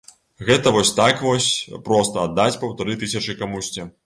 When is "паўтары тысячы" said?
2.65-3.39